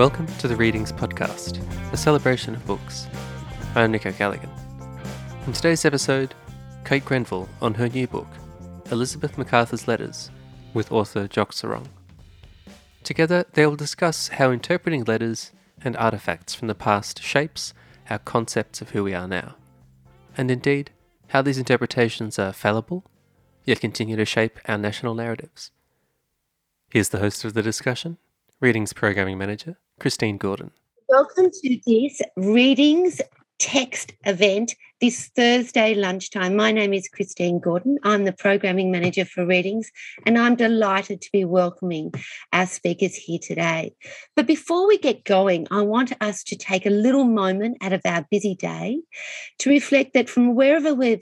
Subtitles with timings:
[0.00, 3.06] Welcome to the Readings Podcast, a celebration of books.
[3.74, 4.48] I'm Nico Callaghan.
[5.46, 6.34] In today's episode,
[6.86, 8.26] Kate Grenville on her new book,
[8.90, 10.30] Elizabeth Macarthur's Letters,
[10.72, 11.86] with author Jock Serong.
[13.04, 15.52] Together, they will discuss how interpreting letters
[15.82, 17.74] and artifacts from the past shapes
[18.08, 19.56] our concepts of who we are now,
[20.34, 20.92] and indeed,
[21.28, 23.04] how these interpretations are fallible,
[23.66, 25.72] yet continue to shape our national narratives.
[26.88, 28.16] Here's the host of the discussion,
[28.60, 30.70] Readings Programming Manager, Christine Gordon.
[31.10, 33.20] Welcome to this Readings
[33.58, 36.56] text event this Thursday lunchtime.
[36.56, 37.98] My name is Christine Gordon.
[38.02, 39.90] I'm the programming manager for Readings,
[40.24, 42.14] and I'm delighted to be welcoming
[42.54, 43.94] our speakers here today.
[44.36, 48.00] But before we get going, I want us to take a little moment out of
[48.06, 49.02] our busy day
[49.58, 51.20] to reflect that from wherever we're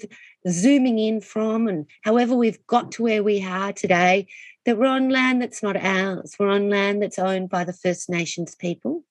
[0.49, 4.29] zooming in from and however we've got to where we are today,
[4.69, 6.37] that we're on land that's not ours.
[6.39, 9.03] We're on land that's owned by the First Nations people.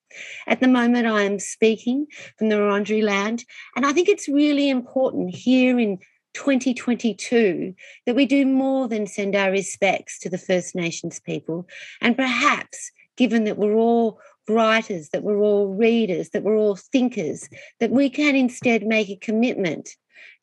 [0.45, 2.05] At the moment, I am speaking
[2.38, 3.44] from the Wurundjeri land,
[3.75, 5.97] and I think it's really important here in
[6.36, 7.73] 2022
[8.05, 11.67] that we do more than send our respects to the First Nations people.
[12.02, 17.49] And perhaps, given that we're all writers, that we're all readers, that we're all thinkers,
[17.80, 19.89] that we can instead make a commitment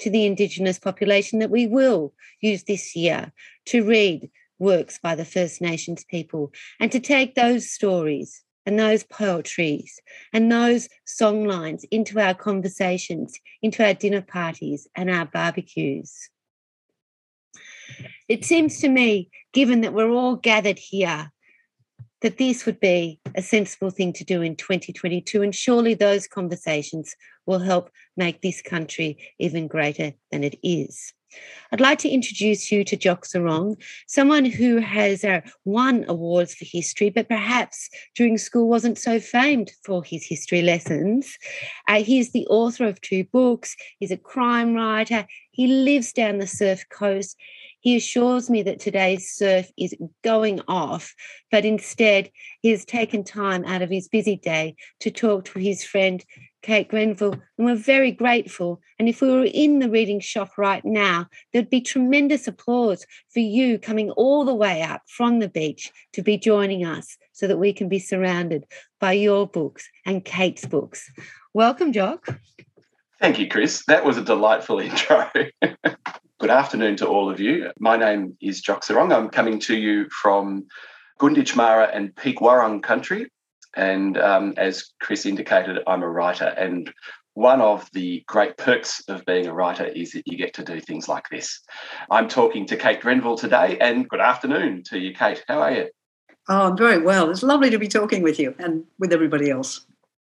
[0.00, 3.32] to the Indigenous population that we will use this year
[3.66, 9.04] to read works by the First Nations people and to take those stories and those
[9.04, 10.00] poetries
[10.32, 16.30] and those songlines into our conversations, into our dinner parties and our barbecues.
[18.28, 21.30] It seems to me, given that we're all gathered here,
[22.22, 25.42] that this would be a sensible thing to do in 2022.
[25.42, 31.12] And surely those conversations will help make this country even greater than it is.
[31.72, 36.64] I'd like to introduce you to Jock Serong, someone who has uh, won awards for
[36.64, 41.36] history, but perhaps during school wasn't so famed for his history lessons.
[41.88, 46.46] Uh, he's the author of two books, he's a crime writer, he lives down the
[46.46, 47.36] surf coast.
[47.84, 51.14] He assures me that today's surf is going off,
[51.50, 52.30] but instead
[52.62, 56.24] he has taken time out of his busy day to talk to his friend
[56.62, 58.80] Kate Grenville, and we're very grateful.
[58.98, 63.40] And if we were in the reading shop right now, there'd be tremendous applause for
[63.40, 67.58] you coming all the way up from the beach to be joining us so that
[67.58, 68.64] we can be surrounded
[68.98, 71.12] by your books and Kate's books.
[71.52, 72.40] Welcome, Jock.
[73.20, 73.84] Thank you, Chris.
[73.84, 75.28] That was a delightful intro.
[76.40, 77.70] Good afternoon to all of you.
[77.78, 79.14] My name is Jock Serong.
[79.14, 80.66] I'm coming to you from
[81.20, 83.28] Gunditj Mara and Peek Wurrung country
[83.76, 86.46] and um, as Chris indicated, I'm a writer.
[86.46, 86.92] And
[87.34, 90.80] one of the great perks of being a writer is that you get to do
[90.80, 91.60] things like this.
[92.10, 95.44] I'm talking to Kate Grenville today, and good afternoon to you, Kate.
[95.48, 95.88] How are you?
[96.48, 97.30] Oh, I'm very well.
[97.30, 99.86] It's lovely to be talking with you and with everybody else.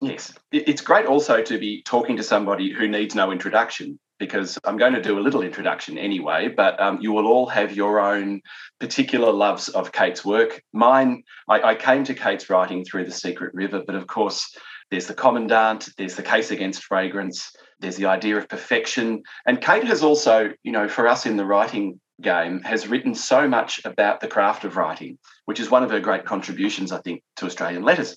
[0.00, 0.34] Yes.
[0.52, 4.94] It's great also to be talking to somebody who needs no introduction because I'm going
[4.94, 8.40] to do a little introduction anyway, but um, you will all have your own
[8.80, 10.62] particular loves of Kate's work.
[10.72, 14.56] Mine, I, I, came to Kate's writing through The Secret River, but of course,
[14.90, 19.22] there's The Commandant, there's The Case Against Fragrance, there's the idea of perfection.
[19.46, 23.46] And Kate has also, you know, for us in the writing game, has written so
[23.48, 27.22] much about the craft of writing, which is one of her great contributions, I think,
[27.36, 28.16] to Australian letters.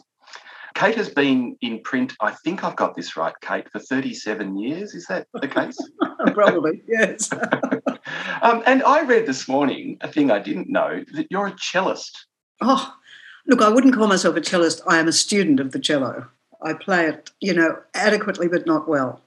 [0.79, 4.95] Kate has been in print, I think I've got this right, Kate, for 37 years.
[4.95, 5.77] Is that the case?
[6.33, 7.29] Probably, yes.
[8.41, 12.27] um, and I read this morning a thing I didn't know that you're a cellist.
[12.61, 12.95] Oh,
[13.45, 14.79] look, I wouldn't call myself a cellist.
[14.87, 16.29] I am a student of the cello.
[16.63, 19.21] I play it, you know, adequately but not well.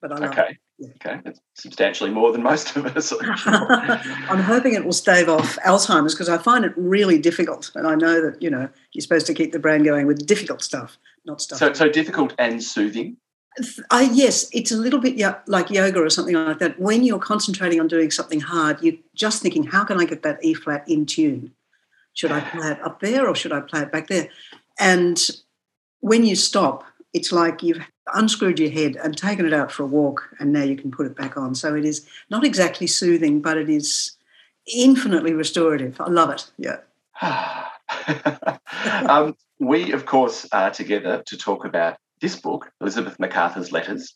[0.00, 0.48] But I love okay.
[0.52, 0.56] it.
[0.96, 3.12] Okay, it's substantially more than most of us.
[3.46, 7.94] I'm hoping it will stave off Alzheimer's because I find it really difficult, and I
[7.94, 11.40] know that you know you're supposed to keep the brain going with difficult stuff, not
[11.40, 11.58] stuff.
[11.58, 13.16] So, so difficult and soothing.
[13.90, 16.78] I, yes, it's a little bit like yoga or something like that.
[16.78, 20.44] When you're concentrating on doing something hard, you're just thinking, how can I get that
[20.44, 21.52] E flat in tune?
[22.12, 24.28] Should I play it up there or should I play it back there?
[24.78, 25.18] And
[26.00, 26.84] when you stop,
[27.16, 27.80] it's like you've
[28.12, 31.06] unscrewed your head and taken it out for a walk, and now you can put
[31.06, 31.54] it back on.
[31.54, 34.12] So it is not exactly soothing, but it is
[34.74, 35.98] infinitely restorative.
[35.98, 36.50] I love it.
[36.58, 36.78] Yeah.
[39.08, 44.14] um, we, of course, are together to talk about this book, Elizabeth Macarthur's Letters.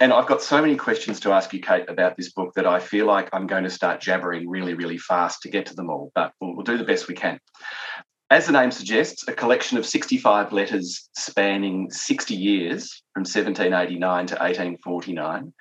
[0.00, 2.78] And I've got so many questions to ask you, Kate, about this book that I
[2.78, 6.12] feel like I'm going to start jabbering really, really fast to get to them all,
[6.14, 7.38] but we'll, we'll do the best we can.
[8.32, 14.34] As the name suggests, a collection of 65 letters spanning 60 years from 1789 to
[14.36, 15.52] 1849.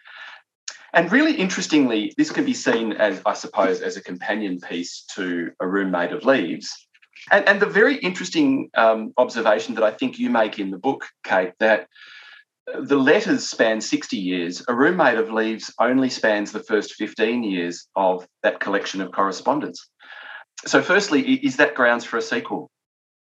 [0.94, 5.52] And really interestingly, this can be seen as, I suppose, as a companion piece to
[5.60, 6.88] A Room Made of Leaves,
[7.30, 11.10] And, and the very interesting um, observation that I think you make in the book,
[11.26, 11.90] Kate, that
[12.74, 14.64] the letters span 60 years.
[14.70, 19.12] A Room Made of Leaves only spans the first 15 years of that collection of
[19.12, 19.90] correspondence.
[20.66, 22.70] So, firstly, is that grounds for a sequel?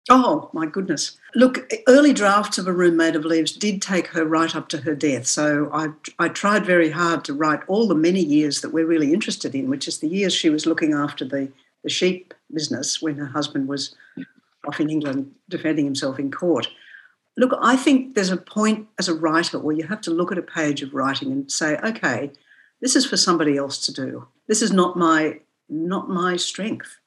[0.10, 1.18] Oh, my goodness.
[1.34, 4.78] Look, early drafts of A Room Made of Leaves did take her right up to
[4.78, 5.26] her death.
[5.26, 5.88] So I,
[6.20, 9.68] I tried very hard to write all the many years that we're really interested in,
[9.68, 11.52] which is the years she was looking after the,
[11.84, 13.96] the sheep business when her husband was
[14.68, 16.68] off in England defending himself in court.
[17.36, 20.38] Look, I think there's a point as a writer where you have to look at
[20.38, 22.32] a page of writing and say, okay,
[22.80, 24.28] this is for somebody else to do.
[24.48, 27.00] This is not my not my strength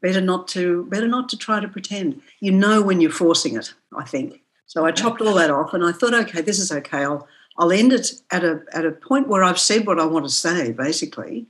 [0.00, 2.20] better not to better not to try to pretend.
[2.40, 4.40] You know when you're forcing it, I think.
[4.66, 7.04] So I chopped all that off and I thought, okay, this is okay.
[7.04, 10.24] I'll I'll end it at a at a point where I've said what I want
[10.24, 11.46] to say, basically,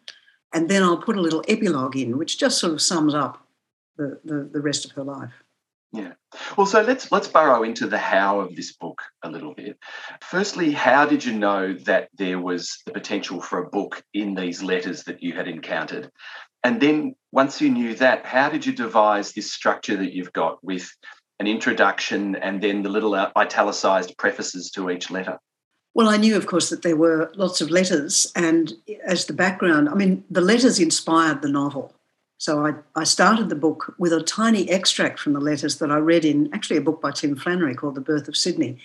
[0.52, 3.46] and then I'll put a little epilogue in, which just sort of sums up
[3.96, 5.32] the, the, the rest of her life.
[5.92, 6.14] Yeah.
[6.56, 9.78] Well, so let's let's burrow into the how of this book a little bit.
[10.20, 14.60] Firstly, how did you know that there was the potential for a book in these
[14.60, 16.10] letters that you had encountered?
[16.64, 20.64] And then once you knew that, how did you devise this structure that you've got
[20.64, 20.90] with
[21.38, 25.38] an introduction and then the little uh, italicized prefaces to each letter?
[25.92, 28.72] Well, I knew, of course, that there were lots of letters, and
[29.06, 31.94] as the background, I mean, the letters inspired the novel.
[32.38, 35.98] So I, I started the book with a tiny extract from the letters that I
[35.98, 38.78] read in actually a book by Tim Flannery called The Birth of Sydney.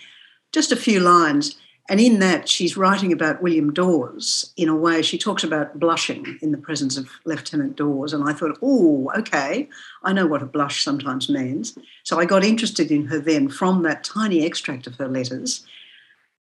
[0.52, 1.56] Just a few lines.
[1.90, 6.38] And in that, she's writing about William Dawes in a way, she talks about blushing
[6.40, 8.14] in the presence of Lieutenant Dawes.
[8.14, 9.68] And I thought, oh, okay,
[10.04, 11.76] I know what a blush sometimes means.
[12.04, 15.66] So I got interested in her then from that tiny extract of her letters.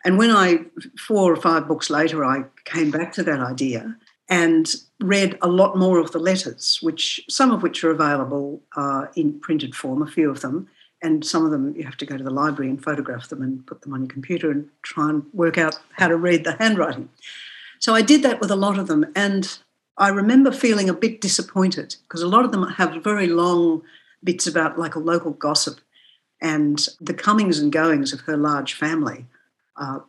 [0.04, 0.66] And when I,
[0.98, 3.96] four or five books later, I came back to that idea
[4.28, 9.06] and read a lot more of the letters, which some of which are available uh,
[9.16, 10.68] in printed form, a few of them,
[11.02, 13.66] and some of them you have to go to the library and photograph them and
[13.66, 17.08] put them on your computer and try and work out how to read the handwriting.
[17.78, 19.58] So I did that with a lot of them, and
[19.96, 23.82] I remember feeling a bit disappointed because a lot of them have very long
[24.22, 25.80] bits about like a local gossip
[26.40, 29.26] and the comings and goings of her large family,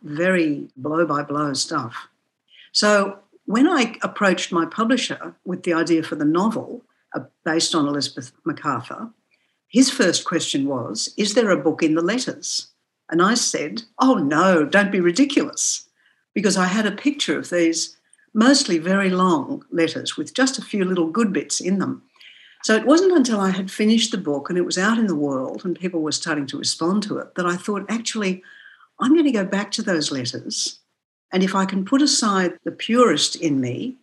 [0.02, 2.08] very blow by blow stuff.
[2.72, 6.82] So when I approached my publisher with the idea for the novel
[7.14, 9.10] uh, based on Elizabeth Macarthur,
[9.70, 12.66] his first question was, Is there a book in the letters?
[13.08, 15.88] And I said, Oh, no, don't be ridiculous.
[16.34, 17.96] Because I had a picture of these
[18.34, 22.02] mostly very long letters with just a few little good bits in them.
[22.62, 25.14] So it wasn't until I had finished the book and it was out in the
[25.14, 28.42] world and people were starting to respond to it that I thought, actually,
[28.98, 30.80] I'm going to go back to those letters.
[31.32, 33.96] And if I can put aside the purist in me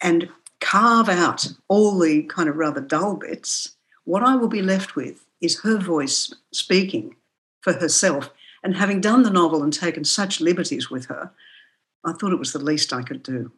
[0.00, 0.28] and
[0.60, 5.26] carve out all the kind of rather dull bits, what I will be left with
[5.40, 7.16] is her voice speaking
[7.60, 8.30] for herself.
[8.62, 11.32] And having done the novel and taken such liberties with her,
[12.04, 13.52] I thought it was the least I could do.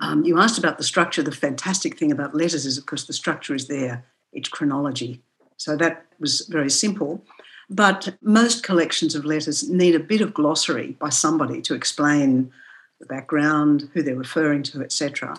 [0.00, 1.22] Um, you asked about the structure.
[1.22, 5.22] The fantastic thing about letters is, of course, the structure is there, it's chronology.
[5.56, 7.24] So that was very simple.
[7.68, 12.52] But most collections of letters need a bit of glossary by somebody to explain
[13.00, 15.36] the background, who they're referring to, etc.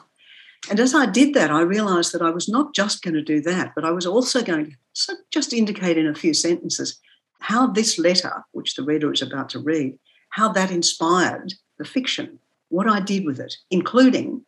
[0.70, 3.40] And as I did that, I realized that I was not just going to do
[3.42, 7.00] that, but I was also going to just indicate in a few sentences
[7.40, 9.98] how this letter, which the reader is about to read,
[10.30, 12.40] how that inspired the fiction,
[12.70, 14.46] what I did with it, including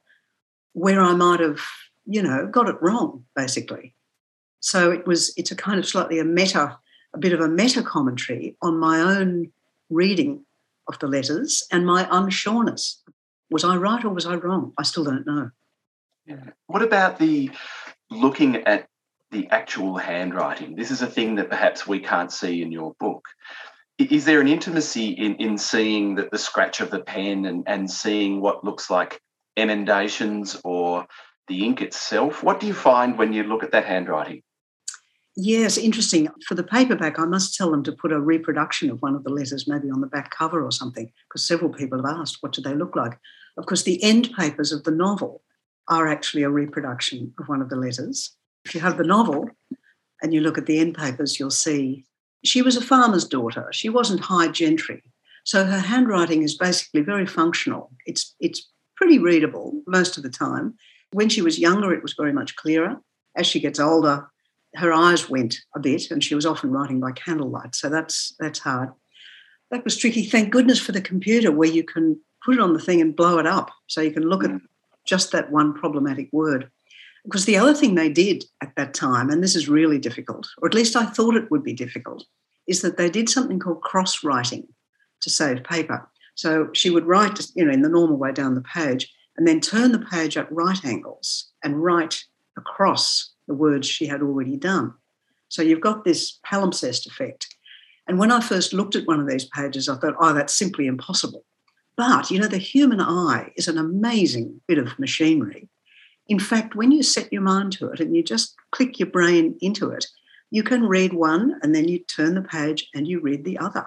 [0.73, 1.61] where I might have,
[2.05, 3.95] you know, got it wrong, basically.
[4.59, 6.77] So it was, it's a kind of slightly a meta,
[7.13, 9.51] a bit of a meta commentary on my own
[9.89, 10.45] reading
[10.87, 12.95] of the letters and my unsureness.
[13.51, 14.73] Was I right or was I wrong?
[14.77, 15.51] I still don't know.
[16.67, 17.51] What about the
[18.09, 18.87] looking at
[19.31, 20.75] the actual handwriting?
[20.75, 23.25] This is a thing that perhaps we can't see in your book.
[23.97, 27.91] Is there an intimacy in, in seeing the, the scratch of the pen and, and
[27.91, 29.19] seeing what looks like
[29.57, 31.05] emendations or
[31.47, 32.43] the ink itself?
[32.43, 34.41] What do you find when you look at that handwriting?
[35.35, 36.29] Yes, interesting.
[36.47, 39.29] For the paperback, I must tell them to put a reproduction of one of the
[39.29, 42.61] letters maybe on the back cover or something, because several people have asked, what do
[42.61, 43.17] they look like?
[43.57, 45.41] Of course, the end papers of the novel
[45.89, 48.35] are actually a reproduction of one of the letters.
[48.65, 49.49] If you have the novel
[50.21, 52.05] and you look at the end papers, you'll see
[52.45, 53.67] she was a farmer's daughter.
[53.71, 55.03] She wasn't high gentry.
[55.43, 57.91] So her handwriting is basically very functional.
[58.05, 60.75] It's, it's pretty readable most of the time.
[61.11, 62.97] When she was younger, it was very much clearer.
[63.35, 64.29] As she gets older,
[64.75, 67.73] her eyes went a bit and she was often writing by candlelight.
[67.75, 68.89] So that's, that's hard.
[69.71, 70.23] That was tricky.
[70.23, 73.39] Thank goodness for the computer where you can put it on the thing and blow
[73.39, 74.61] it up so you can look at mm.
[75.09, 76.69] Just that one problematic word.
[77.25, 80.67] Because the other thing they did at that time, and this is really difficult, or
[80.67, 82.23] at least I thought it would be difficult,
[82.67, 84.67] is that they did something called cross writing
[85.21, 86.07] to save paper.
[86.35, 89.59] So she would write, you know, in the normal way down the page, and then
[89.59, 92.23] turn the page at right angles and write
[92.57, 94.93] across the words she had already done.
[95.49, 97.47] So you've got this palimpsest effect.
[98.07, 100.87] And when I first looked at one of these pages, I thought, oh, that's simply
[100.87, 101.43] impossible.
[101.99, 105.67] But, you know, the human eye is an amazing bit of machinery.
[106.29, 109.57] In fact, when you set your mind to it and you just click your brain
[109.59, 110.07] into it,
[110.49, 113.85] you can read one and then you turn the page and you read the other.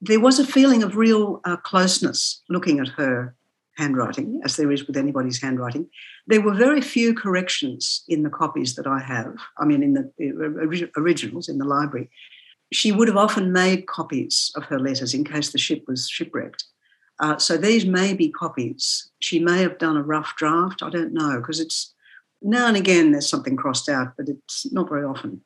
[0.00, 3.34] There was a feeling of real uh, closeness looking at her
[3.76, 5.88] handwriting, as there is with anybody's handwriting.
[6.28, 10.04] There were very few corrections in the copies that I have, I mean, in the
[10.20, 12.10] uh, originals in the library.
[12.72, 16.62] She would have often made copies of her letters in case the ship was shipwrecked.
[17.20, 19.10] Uh, so these may be copies.
[19.20, 20.82] She may have done a rough draft.
[20.82, 21.94] I don't know because it's
[22.42, 25.42] now and again there's something crossed out, but it's not very often.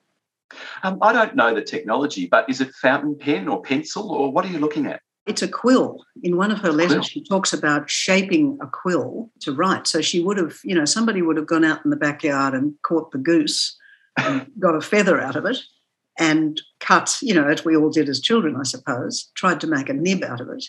[0.84, 4.44] Um, I don't know the technology, but is it fountain pen or pencil or what
[4.44, 5.00] are you looking at?
[5.26, 6.04] It's a quill.
[6.22, 7.02] In one of her letters, quill.
[7.02, 9.88] she talks about shaping a quill to write.
[9.88, 12.74] So she would have, you know, somebody would have gone out in the backyard and
[12.82, 13.76] caught the goose
[14.16, 15.58] and got a feather out of it
[16.18, 19.88] and cut, you know, as we all did as children, I suppose, tried to make
[19.88, 20.64] a nib out of it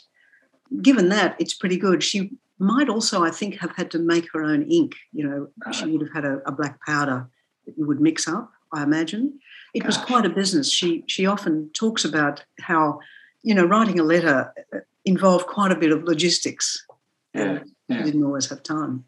[0.82, 2.04] given that, it's pretty good.
[2.04, 4.96] She might also, I think, have had to make her own ink.
[5.12, 7.30] You know, she would have had a, a black powder
[7.66, 8.52] that you would mix up.
[8.72, 9.40] I imagine
[9.74, 9.88] it Gosh.
[9.88, 10.72] was quite a business.
[10.72, 13.00] She she often talks about how
[13.44, 16.86] you know writing a letter uh, involved quite a bit of logistics.
[17.34, 18.04] Yeah, yeah.
[18.04, 19.06] didn't always have time.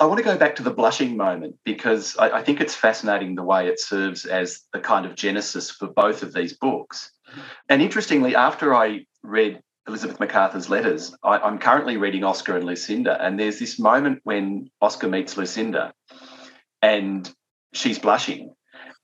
[0.00, 3.34] I want to go back to the blushing moment because I, I, think it's fascinating
[3.34, 7.10] the way it serves as the kind of genesis for both of these books.
[7.68, 11.14] And interestingly, after I read Elizabeth Macarthur's letters.
[11.22, 15.92] I, am currently reading Oscar and Lucinda, and there's this moment when Oscar meets Lucinda
[16.80, 17.30] and
[17.72, 18.54] she's blushing.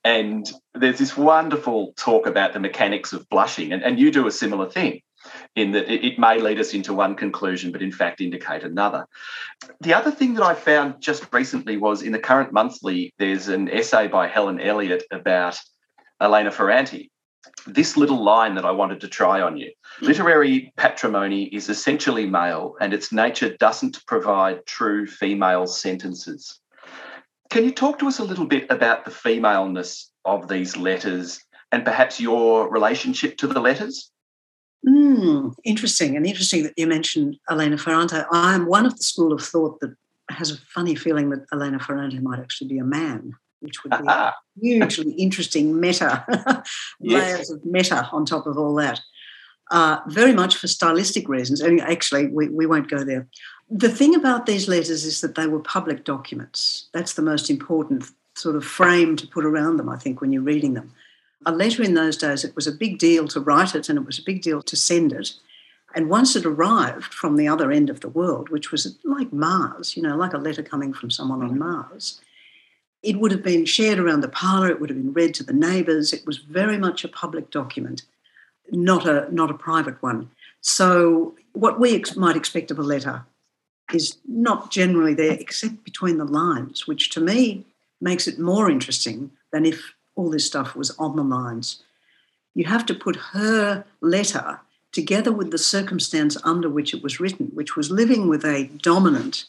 [0.05, 3.73] And there's this wonderful talk about the mechanics of blushing.
[3.73, 5.01] And, and you do a similar thing
[5.57, 9.07] in that it, may lead us into one conclusion, but in fact indicate another.
[9.81, 13.69] The other thing that I found just recently was in the current monthly, there's an
[13.69, 15.59] essay by Helen Elliott about
[16.21, 17.11] Elena Ferrante
[17.67, 19.71] this little line that I wanted to try on you.
[20.01, 26.61] Literary patrimony is essentially male, and its nature doesn't provide true female sentences.
[27.51, 31.41] Can you talk to us a little bit about the femaleness of these letters
[31.73, 34.11] and perhaps your relationship to the letters?
[34.87, 38.25] Mm, interesting, and interesting that you mentioned Elena Ferrante.
[38.31, 39.95] I'm one of the school of thought that
[40.31, 44.09] has a funny feeling that Elena Ferrante might actually be a man which would be
[44.61, 46.25] hugely interesting meta
[47.01, 47.51] layers yes.
[47.51, 49.01] of meta on top of all that.
[49.71, 51.61] Uh, very much for stylistic reasons.
[51.61, 53.29] And actually, we, we won't go there.
[53.71, 56.89] The thing about these letters is that they were public documents.
[56.95, 60.43] That's the most important sort of frame to put around them, I think, when you're
[60.43, 60.93] reading them.
[61.45, 64.07] A letter in those days, it was a big deal to write it and it
[64.07, 65.35] was a big deal to send it.
[65.95, 69.97] And once it arrived from the other end of the world, which was like Mars,
[69.97, 72.21] you know, like a letter coming from someone on Mars,
[73.03, 75.53] it would have been shared around the parlour, it would have been read to the
[75.53, 76.13] neighbours.
[76.13, 78.03] It was very much a public document,
[78.71, 80.31] not a, not a private one.
[80.61, 83.25] So, what we ex- might expect of a letter
[83.93, 87.65] is not generally there except between the lines, which to me
[88.01, 91.83] makes it more interesting than if all this stuff was on the lines.
[92.55, 94.61] You have to put her letter
[94.93, 99.45] together with the circumstance under which it was written, which was living with a dominant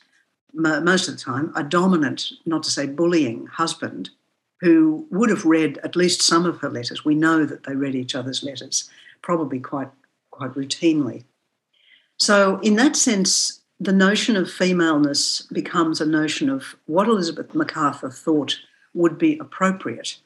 [0.53, 4.10] most of the time, a dominant, not to say bullying, husband
[4.62, 7.06] who would have read at least some of her letters.
[7.06, 8.89] We know that they read each other's letters,
[9.22, 9.89] probably quite,
[10.32, 11.24] quite routinely.
[12.18, 18.10] So, in that sense, the notion of femaleness becomes a notion of what Elizabeth Macarthur
[18.10, 18.58] thought
[18.94, 20.18] would be appropriate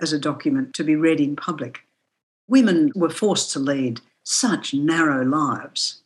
[0.00, 1.80] as a document to be read in public.
[2.46, 6.02] Women were forced to lead such narrow lives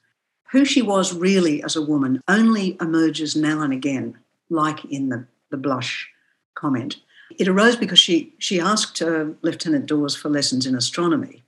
[0.52, 4.18] who she was really as a woman only emerges now and again,
[4.50, 6.10] like in the, the blush
[6.54, 6.96] comment.
[7.38, 11.42] It arose because she, she asked uh, Lieutenant Dawes for lessons in astronomy.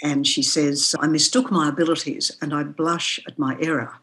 [0.00, 3.94] And she says, I mistook my abilities and I blush at my error.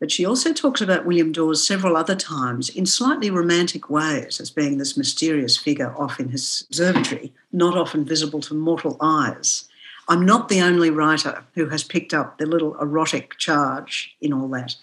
[0.00, 4.50] But she also talks about William Dawes several other times in slightly romantic ways as
[4.50, 9.68] being this mysterious figure off in his observatory, not often visible to mortal eyes.
[10.08, 14.48] I'm not the only writer who has picked up the little erotic charge in all
[14.48, 14.74] that.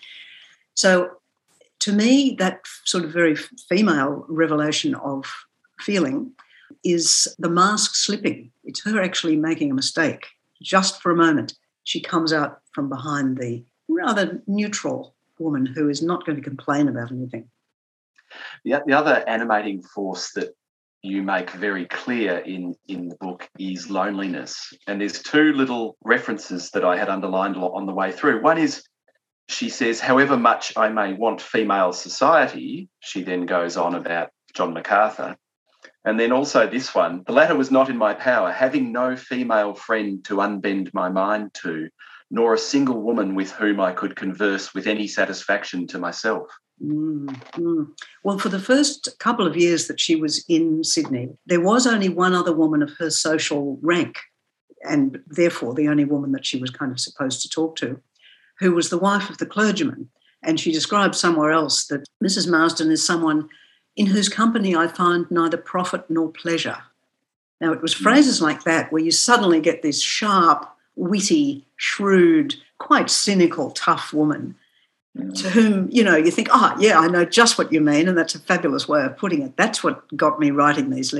[0.76, 1.18] So,
[1.80, 5.26] to me, that sort of very female revelation of
[5.80, 6.32] feeling
[6.84, 8.52] is the mask slipping.
[8.64, 10.28] It's her actually making a mistake.
[10.62, 16.02] Just for a moment, she comes out from behind the rather neutral woman who is
[16.02, 17.50] not going to complain about anything.
[18.64, 20.56] The, the other animating force that
[21.06, 24.74] you make very clear in, in the book is loneliness.
[24.88, 28.42] And there's two little references that I had underlined a lot on the way through.
[28.42, 28.84] One is
[29.48, 34.74] she says, however much I may want female society, she then goes on about John
[34.74, 35.38] Macarthur.
[36.04, 39.76] And then also this one, the latter was not in my power, having no female
[39.76, 41.90] friend to unbend my mind to,
[42.32, 46.48] nor a single woman with whom I could converse with any satisfaction to myself.
[46.84, 47.84] Mm-hmm.
[48.24, 52.10] Well, for the first couple of years that she was in Sydney, there was only
[52.10, 54.20] one other woman of her social rank,
[54.84, 58.00] and therefore the only woman that she was kind of supposed to talk to,
[58.60, 60.10] who was the wife of the clergyman.
[60.44, 62.50] And she described somewhere else that Mrs.
[62.50, 63.50] Marsden is someone
[63.96, 66.78] in whose company I find neither profit nor pleasure.
[67.62, 68.04] Now, it was hmm.
[68.04, 74.56] phrases like that where you suddenly get this sharp, witty, shrewd, quite cynical, tough woman
[75.36, 78.08] to whom, you know, you think, oh, yeah, I know just what you mean.
[78.08, 79.56] And that's a fabulous way of putting it.
[79.56, 81.14] That's what got me writing these,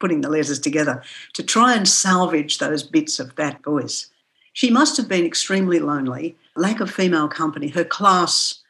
[0.00, 1.02] putting the letters together
[1.34, 4.10] to try and salvage those bits of that voice.
[4.52, 7.68] She must have been extremely lonely, lack of female company.
[7.68, 8.62] Her class,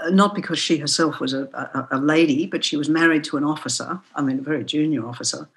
[0.00, 3.36] uh, not because she herself was a, a, a lady, but she was married to
[3.36, 5.48] an officer, I mean, a very junior officer.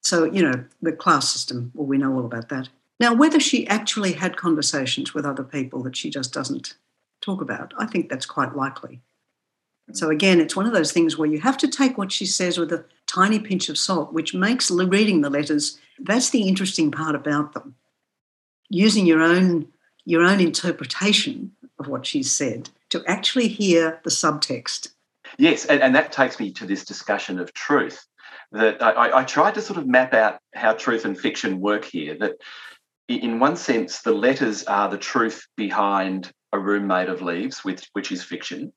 [0.00, 2.68] So, you know, the class system, well, we know all about that.
[2.98, 6.76] Now, whether she actually had conversations with other people that she just doesn't
[7.26, 7.74] talk about.
[7.76, 9.02] I think that's quite likely.
[9.92, 12.58] So again, it's one of those things where you have to take what she says
[12.58, 15.78] with a tiny pinch of salt, which makes reading the letters.
[15.98, 17.76] That's the interesting part about them.
[18.68, 19.68] Using your own
[20.04, 24.92] your own interpretation of what she said to actually hear the subtext.
[25.36, 28.06] Yes, and, and that takes me to this discussion of truth.
[28.52, 32.16] That I, I tried to sort of map out how truth and fiction work here.
[32.18, 32.36] That
[33.08, 37.88] in one sense, the letters are the truth behind a room made of leaves, which,
[37.92, 38.72] which is fiction.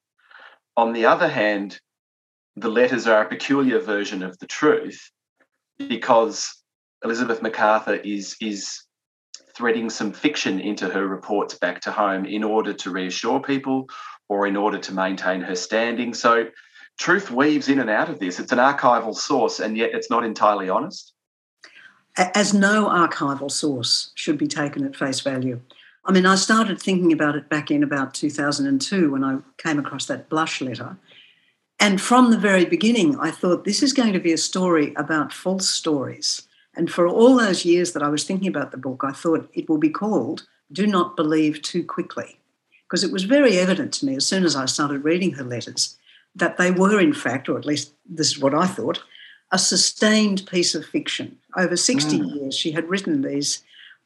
[0.78, 1.80] On the other hand,
[2.56, 5.12] the letters are a peculiar version of the truth
[5.78, 6.56] because
[7.04, 8.84] Elizabeth Macarthur is, is
[9.56, 13.88] threading some fiction into her reports back to home in order to reassure people
[14.28, 16.14] or in order to maintain her standing.
[16.14, 16.48] So
[16.98, 18.40] truth weaves in and out of this.
[18.40, 21.14] It's an archival source, and yet it's not entirely honest.
[22.18, 25.62] As no archival source should be taken at face value.
[26.06, 30.06] I mean, I started thinking about it back in about 2002 when I came across
[30.08, 30.98] that blush letter.
[31.80, 35.34] And from the very beginning, I thought this is going to be a story about
[35.34, 36.44] false stories.
[36.76, 39.70] And for all those years that I was thinking about the book, I thought it
[39.70, 42.40] will be called Do Not Believe Too Quickly.
[42.88, 45.98] Because it was very evident to me as soon as I started reading her letters
[46.36, 49.04] that they were, in fact, or at least this is what I thought,
[49.52, 51.38] a sustained piece of fiction.
[51.58, 52.36] Over 60 mm.
[52.36, 53.64] years, she had written these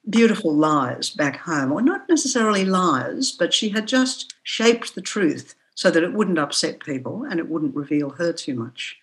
[0.09, 5.55] beautiful lies back home, or not necessarily lies, but she had just shaped the truth
[5.75, 8.97] so that it wouldn't upset people and it wouldn't reveal her too much.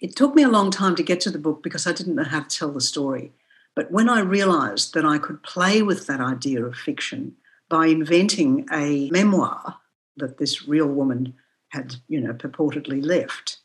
[0.00, 2.24] It took me a long time to get to the book because I didn't know
[2.24, 3.32] how to tell the story.
[3.74, 7.36] But when I realised that I could play with that idea of fiction
[7.68, 9.76] by inventing a memoir
[10.16, 11.34] that this real woman
[11.68, 13.58] had, you know, purportedly left,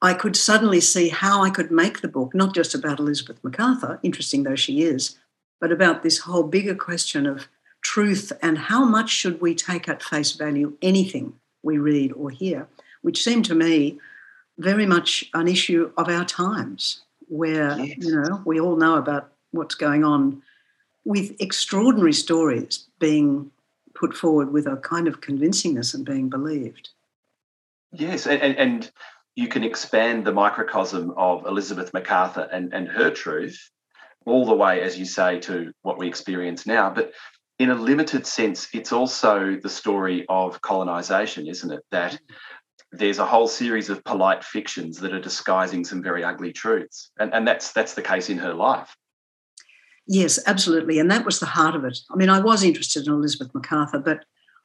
[0.00, 4.00] I could suddenly see how I could make the book not just about Elizabeth Macarthur,
[4.02, 5.18] interesting though she is,
[5.62, 7.46] but about this whole bigger question of
[7.82, 12.66] truth and how much should we take at face value anything we read or hear,
[13.02, 14.00] which seemed to me
[14.58, 17.96] very much an issue of our times, where yes.
[18.00, 20.42] you know we all know about what's going on
[21.04, 23.48] with extraordinary stories being
[23.94, 26.88] put forward with a kind of convincingness and being believed.
[27.92, 28.90] Yes, and, and, and
[29.36, 33.70] you can expand the microcosm of Elizabeth Macarthur and, and her truth
[34.26, 36.90] all the way, as you say, to what we experience now.
[36.90, 37.12] But
[37.58, 41.84] in a limited sense, it's also the story of colonization, isn't it?
[41.90, 42.18] That
[42.90, 47.10] there's a whole series of polite fictions that are disguising some very ugly truths.
[47.18, 48.96] And, and that's that's the case in her life.
[50.06, 50.98] Yes, absolutely.
[50.98, 51.98] And that was the heart of it.
[52.10, 54.24] I mean, I was interested in Elizabeth Macarthur, but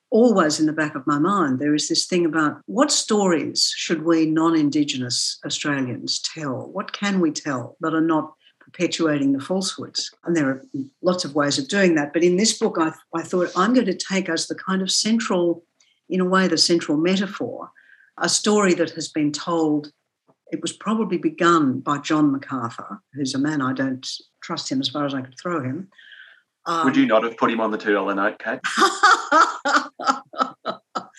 [0.10, 4.04] always in the back of my mind, there is this thing about what stories should
[4.04, 6.70] we non Indigenous Australians tell?
[6.72, 8.34] What can we tell that are not
[8.67, 10.13] perpetuating the falsehoods.
[10.25, 10.62] And there are
[11.01, 12.12] lots of ways of doing that.
[12.12, 14.91] But in this book, I, I thought I'm going to take as the kind of
[14.91, 15.63] central,
[16.10, 17.71] in a way, the central metaphor,
[18.17, 19.91] a story that has been told.
[20.51, 24.06] It was probably begun by John Macarthur, who's a man I don't
[24.41, 25.89] trust him as far as I could throw him.
[26.65, 28.60] Um, Would you not have put him on the $2 note, Kate?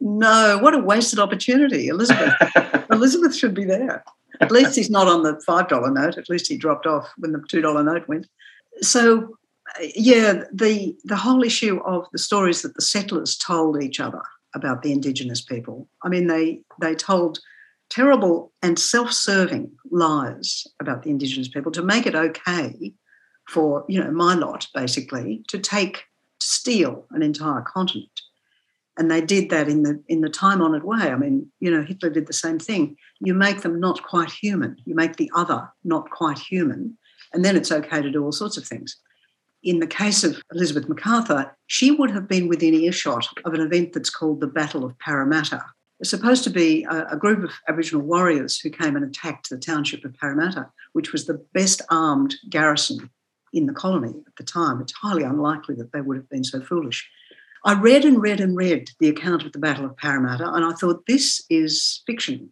[0.00, 1.88] no, what a wasted opportunity.
[1.88, 2.34] Elizabeth
[2.90, 4.04] Elizabeth should be there.
[4.40, 6.18] At least he's not on the $5 note.
[6.18, 8.26] At least he dropped off when the $2 note went.
[8.80, 9.36] So,
[9.94, 14.22] yeah, the, the whole issue of the stories that the settlers told each other
[14.54, 15.88] about the Indigenous people.
[16.02, 17.40] I mean, they, they told
[17.90, 22.94] terrible and self-serving lies about the Indigenous people to make it okay
[23.48, 26.04] for you know my lot basically to take
[26.40, 28.20] steal an entire continent
[28.98, 31.10] and they did that in the in the time honored way.
[31.10, 32.96] I mean you know hitler did the same thing.
[33.20, 34.76] You make them not quite human.
[34.84, 36.96] You make the other not quite human
[37.32, 38.96] and then it's okay to do all sorts of things.
[39.62, 43.92] In the case of elizabeth macarthur she would have been within earshot of an event
[43.92, 45.64] that's called the battle of parramatta.
[46.00, 49.58] It's supposed to be a, a group of aboriginal warriors who came and attacked the
[49.58, 53.10] township of parramatta which was the best armed garrison
[53.52, 54.80] in the colony at the time.
[54.80, 57.08] It's highly unlikely that they would have been so foolish
[57.64, 60.72] I read and read and read the account of the Battle of Parramatta, and I
[60.72, 62.50] thought this is fiction.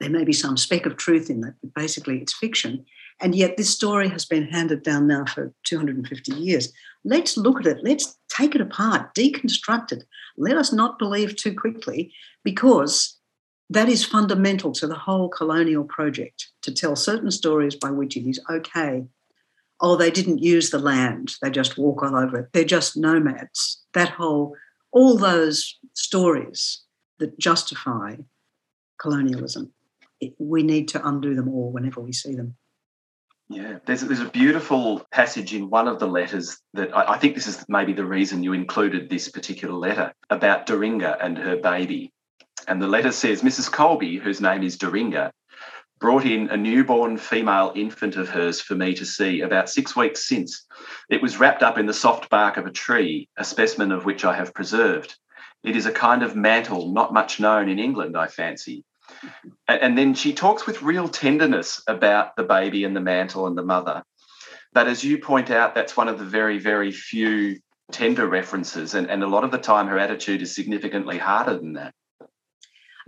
[0.00, 2.84] There may be some speck of truth in that, but basically it's fiction.
[3.20, 6.72] And yet this story has been handed down now for 250 years.
[7.04, 7.78] Let's look at it.
[7.82, 10.04] Let's take it apart, deconstruct it.
[10.36, 12.12] Let us not believe too quickly,
[12.44, 13.16] because
[13.70, 18.28] that is fundamental to the whole colonial project to tell certain stories by which it
[18.28, 19.06] is okay
[19.80, 22.48] oh, they didn't use the land, they just walk all over it.
[22.52, 23.82] They're just nomads.
[23.94, 24.54] That whole,
[24.92, 26.82] all those stories
[27.18, 28.16] that justify
[28.98, 29.72] colonialism,
[30.20, 32.56] it, we need to undo them all whenever we see them.
[33.50, 37.34] Yeah, there's, there's a beautiful passage in one of the letters that I, I think
[37.34, 42.12] this is maybe the reason you included this particular letter about Doringa and her baby.
[42.66, 43.72] And the letter says Mrs.
[43.72, 45.30] Colby, whose name is Doringa,
[45.98, 50.28] brought in a newborn female infant of hers for me to see about six weeks
[50.28, 50.66] since.
[51.08, 54.24] It was wrapped up in the soft bark of a tree, a specimen of which
[54.24, 55.16] I have preserved.
[55.64, 58.84] It is a kind of mantle not much known in England, I fancy.
[59.66, 63.62] And then she talks with real tenderness about the baby and the mantle and the
[63.62, 64.02] mother.
[64.72, 67.58] But as you point out, that's one of the very, very few
[67.90, 68.94] tender references.
[68.94, 71.94] And, and a lot of the time, her attitude is significantly harder than that.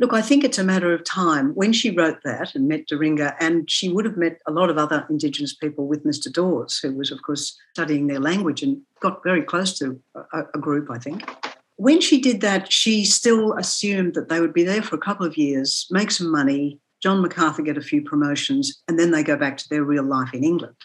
[0.01, 1.51] Look, I think it's a matter of time.
[1.55, 4.79] When she wrote that and met Doringa, and she would have met a lot of
[4.79, 6.33] other Indigenous people with Mr.
[6.33, 10.59] Dawes, who was, of course, studying their language and got very close to a, a
[10.59, 11.29] group, I think.
[11.77, 15.27] When she did that, she still assumed that they would be there for a couple
[15.27, 19.37] of years, make some money, John Macarthur get a few promotions, and then they go
[19.37, 20.77] back to their real life in England.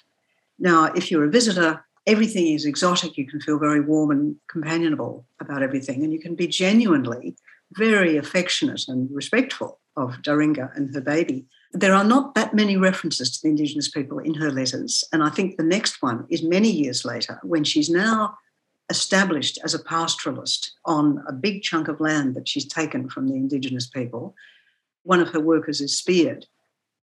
[0.60, 3.18] Now, if you're a visitor, everything is exotic.
[3.18, 7.38] You can feel very warm and companionable about everything, and you can be genuinely
[7.74, 11.46] very affectionate and respectful of Doringa and her baby.
[11.72, 15.04] There are not that many references to the Indigenous people in her letters.
[15.12, 18.38] And I think the next one is many years later when she's now
[18.90, 23.36] established as a pastoralist on a big chunk of land that she's taken from the
[23.36, 24.36] Indigenous people.
[25.04, 26.46] One of her workers is speared.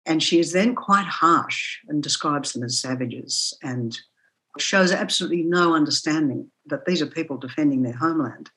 [0.06, 3.98] And she is then quite harsh and describes them as savages and
[4.60, 8.52] shows absolutely no understanding that these are people defending their homeland.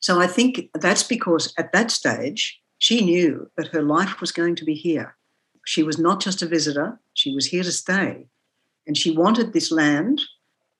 [0.00, 4.56] So I think that's because at that stage, she knew that her life was going
[4.56, 5.16] to be here.
[5.66, 8.26] She was not just a visitor, she was here to stay.
[8.86, 10.22] And she wanted this land,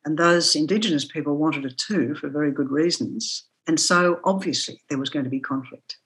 [0.05, 3.45] and those Indigenous people wanted it too for very good reasons.
[3.67, 5.99] And so obviously there was going to be conflict.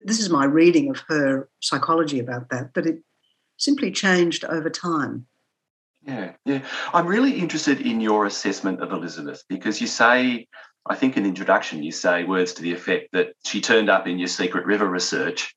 [0.00, 3.02] This is my reading of her psychology about that, but it
[3.56, 5.26] simply changed over time.
[6.06, 6.62] Yeah, yeah.
[6.92, 10.46] I'm really interested in your assessment of Elizabeth because you say
[10.86, 14.06] I think in the introduction you say words to the effect that she turned up
[14.06, 15.54] in your Secret River research,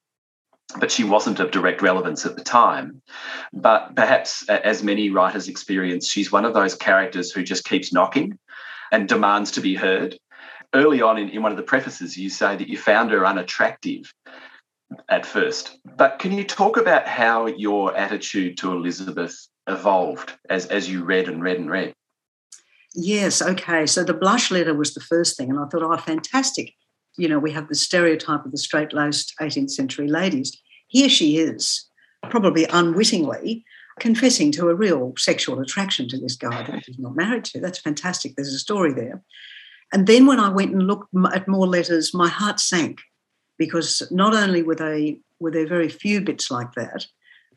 [0.79, 3.01] but she wasn't of direct relevance at the time.
[3.51, 8.37] But perhaps, as many writers experience, she's one of those characters who just keeps knocking
[8.91, 10.17] and demands to be heard.
[10.73, 14.13] Early on in, in one of the prefaces, you say that you found her unattractive
[15.09, 15.77] at first.
[15.97, 21.27] But can you talk about how your attitude to Elizabeth evolved as, as you read
[21.27, 21.93] and read and read?
[22.99, 23.85] Yes, okay.
[23.85, 26.73] So the blush letter was the first thing, and I thought, oh, fantastic.
[27.15, 30.59] You know, we have the stereotype of the straight laced 18th century ladies.
[30.87, 31.85] Here she is,
[32.31, 33.63] probably unwittingly,
[33.99, 37.61] confessing to a real sexual attraction to this guy that she's not married to.
[37.61, 38.35] That's fantastic.
[38.35, 39.21] There's a story there.
[39.93, 42.99] And then when I went and looked at more letters, my heart sank
[43.59, 47.05] because not only were they were there very few bits like that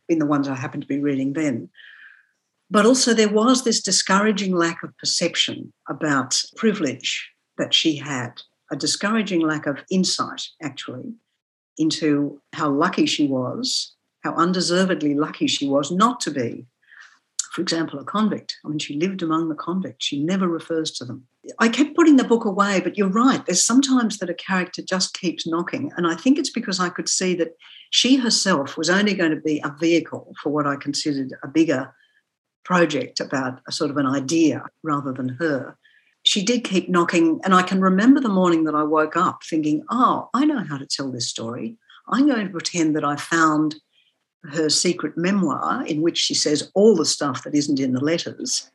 [0.06, 1.70] in the ones I happened to be reading then,
[2.70, 8.76] but also, there was this discouraging lack of perception about privilege that she had, a
[8.76, 11.14] discouraging lack of insight, actually,
[11.76, 16.66] into how lucky she was, how undeservedly lucky she was not to be,
[17.52, 18.56] for example, a convict.
[18.64, 21.26] I mean, she lived among the convicts, she never refers to them.
[21.58, 23.44] I kept putting the book away, but you're right.
[23.44, 25.90] There's sometimes that a character just keeps knocking.
[25.96, 27.56] And I think it's because I could see that
[27.90, 31.92] she herself was only going to be a vehicle for what I considered a bigger
[32.64, 35.76] project about a sort of an idea rather than her.
[36.22, 39.82] She did keep knocking, and I can remember the morning that I woke up thinking,
[39.90, 41.76] oh, I know how to tell this story.
[42.08, 43.76] I'm going to pretend that I found
[44.52, 48.70] her secret memoir in which she says all the stuff that isn't in the letters.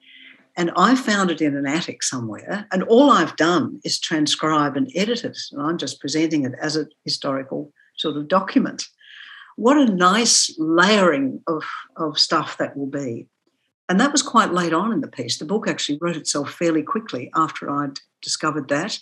[0.57, 2.67] And I found it in an attic somewhere.
[2.71, 5.37] And all I've done is transcribe and edit it.
[5.51, 8.85] And I'm just presenting it as a historical sort of document.
[9.57, 11.63] What a nice layering of,
[11.97, 13.27] of stuff that will be.
[13.87, 15.37] And that was quite late on in the piece.
[15.37, 18.99] The book actually wrote itself fairly quickly after I'd discovered that.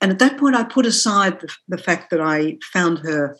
[0.00, 3.36] And at that point, I put aside the, the fact that I found her,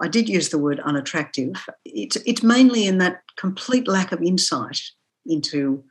[0.00, 1.66] I did use the word unattractive.
[1.84, 4.80] It's, it's mainly in that complete lack of insight
[5.26, 5.84] into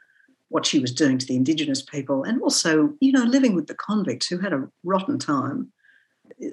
[0.49, 3.75] what she was doing to the Indigenous people and also, you know, living with the
[3.75, 5.71] convicts who had a rotten time.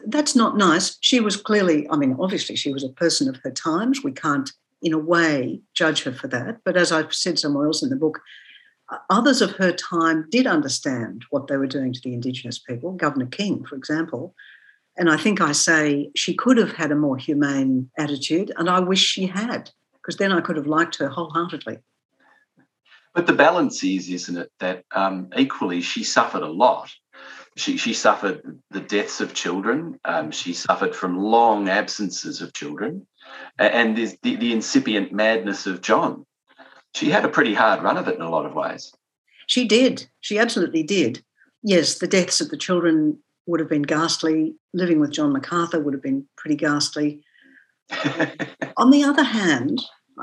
[0.07, 0.97] That's not nice.
[1.01, 4.03] She was clearly, I mean, obviously, she was a person of her times.
[4.03, 4.51] We can't,
[4.85, 6.61] in a way, judge her for that.
[6.65, 8.21] But as I've said somewhere else in the book,
[9.09, 13.27] others of her time did understand what they were doing to the Indigenous people, Governor
[13.27, 14.35] King, for example.
[14.97, 18.79] And I think I say she could have had a more humane attitude, and I
[18.81, 21.79] wish she had, because then I could have liked her wholeheartedly.
[23.15, 26.93] But the balance is, isn't it, that um, equally she suffered a lot.
[27.57, 29.99] She, she suffered the deaths of children.
[30.05, 33.07] Um, she suffered from long absences of children,
[33.59, 36.25] and the, the incipient madness of John
[36.95, 38.93] she had a pretty hard run of it in a lot of ways.
[39.47, 40.07] She did.
[40.21, 41.23] She absolutely did.
[41.63, 44.55] Yes, the deaths of the children would have been ghastly.
[44.73, 47.23] Living with John Macarthur would have been pretty ghastly.
[48.77, 49.83] On the other hand,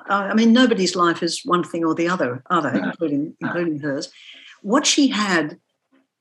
[0.09, 2.79] I mean, nobody's life is one thing or the other, are they?
[2.79, 2.89] No.
[2.89, 3.47] Including no.
[3.47, 4.11] including hers.
[4.61, 5.59] What she had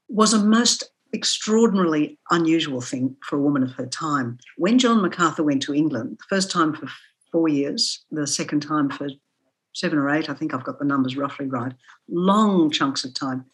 [0.08, 4.38] was a most extraordinarily unusual thing for a woman of her time.
[4.56, 6.88] When John Macarthur went to England, the first time for
[7.32, 9.08] four years, the second time for
[9.72, 11.72] seven or eight, I think I've got the numbers roughly right,
[12.08, 13.44] long chunks of time.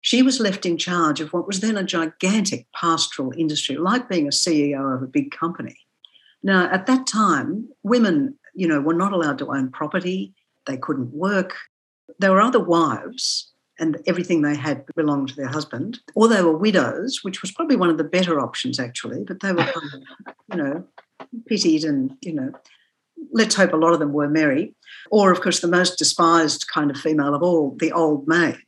[0.00, 4.26] She was left in charge of what was then a gigantic pastoral industry, like being
[4.26, 5.76] a CEO of a big company.
[6.42, 10.34] Now, at that time, women, you know, were not allowed to own property,
[10.66, 11.54] they couldn't work.
[12.18, 16.56] There were other wives, and everything they had belonged to their husband, or they were
[16.56, 20.34] widows, which was probably one of the better options, actually, but they were kind of,
[20.52, 20.84] you know,
[21.46, 22.52] pitied and, you know,
[23.32, 24.74] let's hope a lot of them were merry,
[25.10, 28.58] or of course the most despised kind of female of all, the old maid.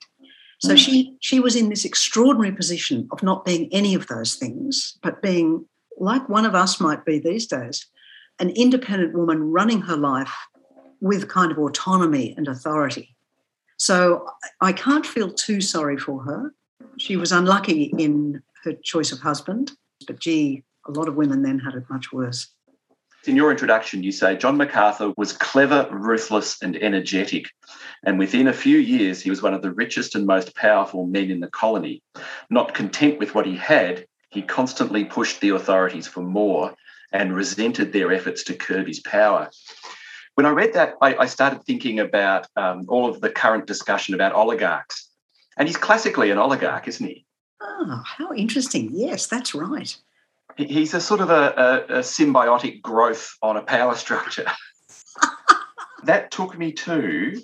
[0.61, 0.79] So mm.
[0.79, 5.21] she she was in this extraordinary position of not being any of those things, but
[5.21, 5.67] being
[5.99, 7.87] like one of us might be these days,
[8.39, 10.35] an independent woman running her life
[11.01, 13.14] with kind of autonomy and authority.
[13.85, 14.27] So
[14.63, 16.55] I can't feel too sorry for her.
[16.97, 19.73] She was unlucky in her choice of husband,
[20.07, 22.49] but gee, a lot of women then had it much worse.
[23.27, 27.51] In your introduction, you say John Macarthur was clever, ruthless, and energetic.
[28.05, 31.31] And within a few years, he was one of the richest and most powerful men
[31.31, 32.03] in the colony.
[32.49, 36.75] Not content with what he had, he constantly pushed the authorities for more
[37.13, 39.51] and resented their efforts to curb his power.
[40.35, 44.15] When I read that, I, I started thinking about um, all of the current discussion
[44.15, 45.09] about oligarchs.
[45.57, 47.25] And he's classically an oligarch, isn't he?
[47.61, 48.91] Oh, how interesting.
[48.93, 49.97] Yes, that's right
[50.57, 54.47] he's a sort of a, a, a symbiotic growth on a power structure.
[56.05, 57.41] that took me to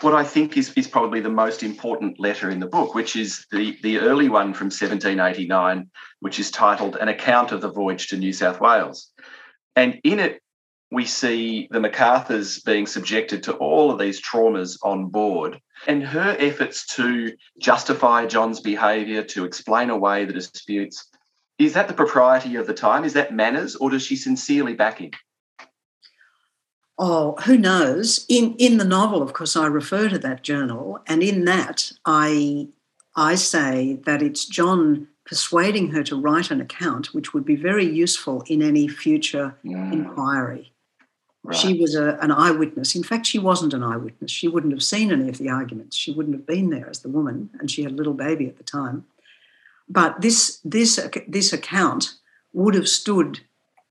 [0.00, 3.46] what I think is, is probably the most important letter in the book, which is
[3.50, 8.16] the, the early one from 1789, which is titled An Account of the Voyage to
[8.16, 9.10] New South Wales.
[9.74, 10.42] And in it,
[10.90, 16.36] we see the Macarthurs being subjected to all of these traumas on board, and her
[16.38, 21.08] efforts to justify John's behaviour, to explain away the disputes,
[21.58, 23.04] is that the propriety of the time?
[23.04, 25.10] Is that manners, or does she sincerely back him?
[26.98, 28.24] Oh, who knows?
[28.28, 32.68] In in the novel, of course, I refer to that journal, and in that, I
[33.14, 37.84] I say that it's John persuading her to write an account, which would be very
[37.84, 39.92] useful in any future mm.
[39.92, 40.72] inquiry.
[41.44, 41.56] Right.
[41.56, 42.94] She was a, an eyewitness.
[42.94, 44.30] In fact, she wasn't an eyewitness.
[44.30, 45.96] She wouldn't have seen any of the arguments.
[45.96, 48.58] She wouldn't have been there as the woman, and she had a little baby at
[48.58, 49.06] the time.
[49.88, 52.14] But this this this account
[52.52, 53.40] would have stood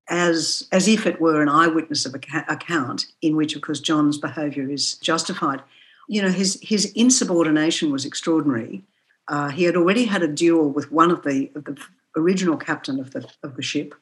[0.10, 4.70] as as if it were an eyewitness of account in which, of course, John's behaviour
[4.70, 5.62] is justified.
[6.08, 8.84] You know, his his insubordination was extraordinary.
[9.28, 11.78] Uh, he had already had a duel with one of the of the
[12.16, 13.96] original captain of the of the ship.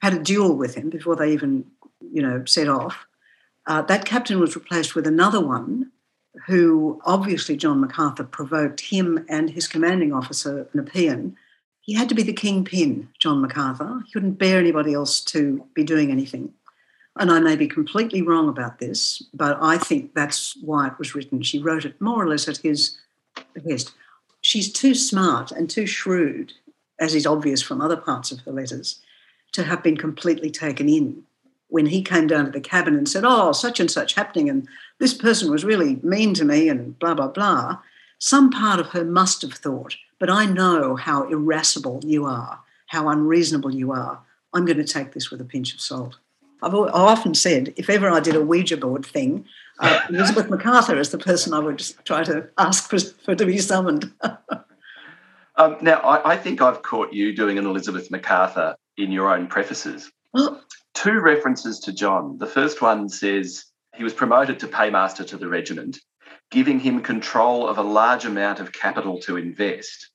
[0.00, 1.64] Had a duel with him before they even,
[2.12, 3.06] you know, set off.
[3.66, 5.90] Uh, that captain was replaced with another one
[6.46, 11.36] who obviously John Macarthur provoked him and his commanding officer, Nepean.
[11.80, 14.02] He had to be the kingpin, John Macarthur.
[14.06, 16.52] He couldn't bear anybody else to be doing anything.
[17.16, 21.14] And I may be completely wrong about this, but I think that's why it was
[21.14, 21.42] written.
[21.42, 22.96] She wrote it more or less at his
[23.54, 23.92] behest.
[24.40, 26.52] She's too smart and too shrewd,
[27.00, 29.00] as is obvious from other parts of her letters,
[29.58, 31.24] to have been completely taken in
[31.68, 34.68] when he came down to the cabin and said, Oh, such and such happening, and
[34.98, 37.78] this person was really mean to me, and blah, blah, blah.
[38.18, 43.08] Some part of her must have thought, But I know how irascible you are, how
[43.08, 44.20] unreasonable you are.
[44.54, 46.18] I'm going to take this with a pinch of salt.
[46.62, 49.44] I've often said, if ever I did a Ouija board thing,
[49.80, 53.58] uh, Elizabeth Macarthur is the person I would try to ask for, for to be
[53.58, 54.12] summoned.
[55.56, 59.46] um, now, I, I, think I've caught you doing an Elizabeth Macarthur in your own
[59.46, 60.10] prefaces.
[60.94, 62.36] Two references to John.
[62.38, 63.64] The first one says
[63.96, 65.98] he was promoted to paymaster to the regiment,
[66.50, 70.10] giving him control of a large amount of capital to invest.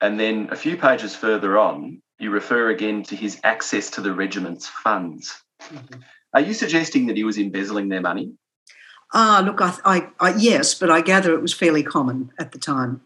[0.00, 4.12] And then a few pages further on, you refer again to his access to the
[4.12, 5.34] regiment's funds.
[5.62, 6.00] Mm-hmm.
[6.32, 8.32] Are you suggesting that he was embezzling their money?
[9.14, 12.58] Ah, look, I, I, I, yes, but I gather it was fairly common at the
[12.58, 13.02] time.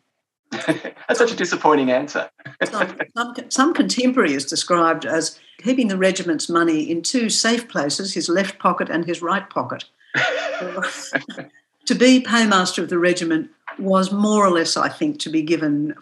[0.66, 2.28] That's such a disappointing answer.
[2.64, 8.14] some, some, some contemporary is described as keeping the regiment's money in two safe places,
[8.14, 9.84] his left pocket and his right pocket.
[11.86, 15.94] to be paymaster of the regiment was more or less, I think, to be given.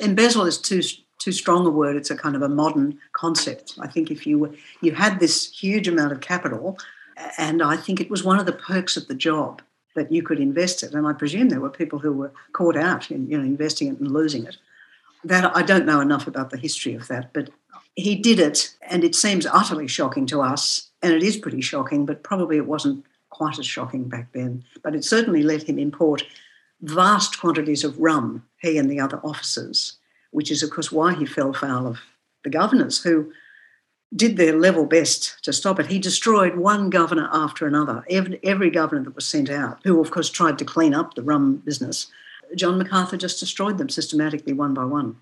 [0.00, 0.82] embezzle is too
[1.18, 1.96] too strong a word.
[1.96, 3.74] It's a kind of a modern concept.
[3.80, 6.78] I think if you you had this huge amount of capital,
[7.38, 9.62] and I think it was one of the perks of the job
[9.94, 10.92] that you could invest it.
[10.92, 13.98] And I presume there were people who were caught out in you know investing it
[13.98, 14.56] and losing it.
[15.24, 17.50] That I don't know enough about the history of that, but
[17.96, 22.04] he did it, and it seems utterly shocking to us, and it is pretty shocking,
[22.04, 24.64] but probably it wasn't quite as shocking back then.
[24.82, 26.24] But it certainly let him import
[26.82, 29.96] vast quantities of rum, he and the other officers,
[30.32, 32.00] which is, of course, why he fell foul of
[32.42, 33.32] the governors who
[34.14, 35.86] did their level best to stop it.
[35.86, 40.10] He destroyed one governor after another, every, every governor that was sent out, who, of
[40.10, 42.06] course, tried to clean up the rum business.
[42.54, 45.16] John Macarthur just destroyed them systematically, one by one.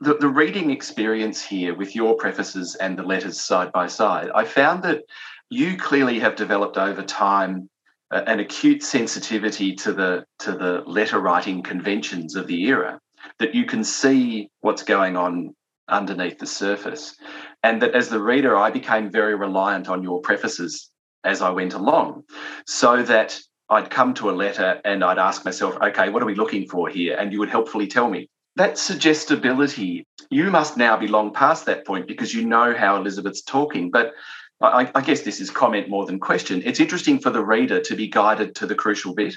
[0.00, 4.44] The, the reading experience here with your prefaces and the letters side by side, I
[4.44, 5.04] found that
[5.50, 7.68] you clearly have developed over time
[8.10, 13.00] uh, an acute sensitivity to the to the letter writing conventions of the era
[13.38, 15.54] that you can see what's going on
[15.88, 17.16] underneath the surface.
[17.62, 20.90] And that as the reader, I became very reliant on your prefaces
[21.24, 22.24] as I went along,
[22.66, 26.34] so that I'd come to a letter and I'd ask myself, okay, what are we
[26.34, 27.16] looking for here?
[27.16, 28.28] And you would helpfully tell me.
[28.56, 33.42] That suggestibility, you must now be long past that point because you know how Elizabeth's
[33.42, 33.90] talking.
[33.90, 34.14] But
[34.60, 36.62] I, I guess this is comment more than question.
[36.64, 39.34] It's interesting for the reader to be guided to the crucial bit.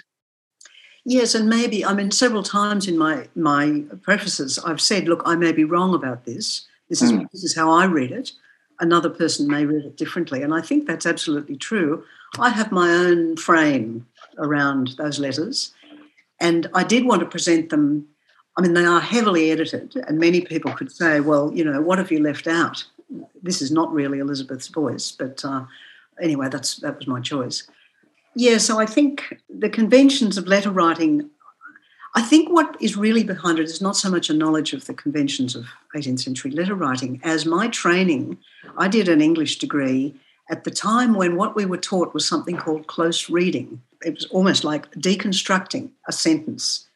[1.05, 5.35] Yes, and maybe I mean several times in my my prefaces I've said, look, I
[5.35, 6.67] may be wrong about this.
[6.89, 7.29] This is mm.
[7.31, 8.31] this is how I read it.
[8.79, 12.03] Another person may read it differently, and I think that's absolutely true.
[12.39, 15.73] I have my own frame around those letters,
[16.39, 18.07] and I did want to present them.
[18.57, 21.97] I mean, they are heavily edited, and many people could say, well, you know, what
[21.97, 22.83] have you left out?
[23.41, 25.65] This is not really Elizabeth's voice, but uh,
[26.21, 27.67] anyway, that's that was my choice.
[28.35, 31.29] Yeah, so I think the conventions of letter writing,
[32.15, 34.93] I think what is really behind it is not so much a knowledge of the
[34.93, 35.65] conventions of
[35.95, 38.37] 18th century letter writing as my training.
[38.77, 40.15] I did an English degree
[40.49, 43.81] at the time when what we were taught was something called close reading.
[44.05, 46.87] It was almost like deconstructing a sentence.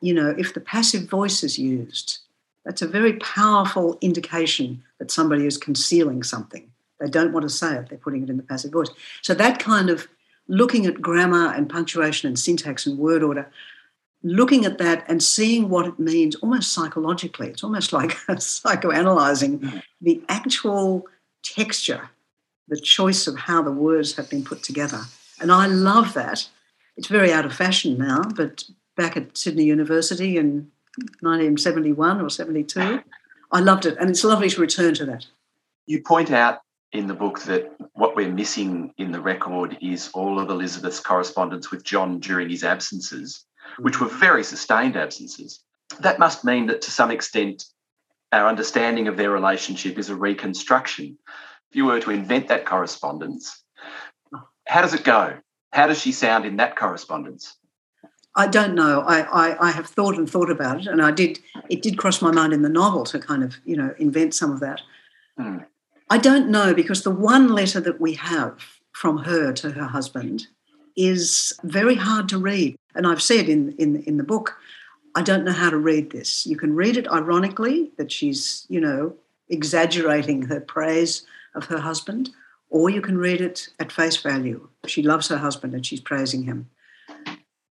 [0.00, 2.18] You know, if the passive voice is used,
[2.64, 6.70] that's a very powerful indication that somebody is concealing something.
[7.00, 8.90] They don't want to say it, they're putting it in the passive voice.
[9.22, 10.08] So that kind of
[10.48, 13.50] looking at grammar and punctuation and syntax and word order,
[14.22, 17.48] looking at that and seeing what it means almost psychologically.
[17.48, 19.82] It's almost like psychoanalyzing mm.
[20.00, 21.06] the actual
[21.42, 22.10] texture,
[22.68, 25.00] the choice of how the words have been put together.
[25.40, 26.48] And I love that.
[26.96, 28.64] It's very out of fashion now, but
[28.96, 30.70] back at Sydney University in
[31.20, 33.02] 1971 or 72,
[33.50, 33.96] I loved it.
[33.98, 35.26] And it's lovely to return to that.
[35.86, 36.60] You point out
[36.92, 41.70] in the book that what we're missing in the record is all of Elizabeth's correspondence
[41.70, 43.44] with John during his absences,
[43.78, 45.62] which were very sustained absences.
[46.00, 47.64] That must mean that to some extent,
[48.30, 51.18] our understanding of their relationship is a reconstruction.
[51.70, 53.62] If you were to invent that correspondence,
[54.66, 55.38] how does it go?
[55.72, 57.56] How does she sound in that correspondence?
[58.34, 59.00] I don't know.
[59.00, 61.38] I, I, I, have thought and thought about it, and I did.
[61.68, 64.50] It did cross my mind in the novel to kind of you know invent some
[64.50, 64.80] of that.
[65.38, 65.66] Mm.
[66.10, 68.60] I don't know because the one letter that we have
[68.92, 70.46] from her to her husband
[70.96, 72.76] is very hard to read.
[72.94, 74.56] And I've said in, in, in the book,
[75.14, 76.46] I don't know how to read this.
[76.46, 79.14] You can read it ironically, that she's, you know,
[79.48, 82.30] exaggerating her praise of her husband,
[82.70, 84.68] or you can read it at face value.
[84.86, 86.70] She loves her husband and she's praising him.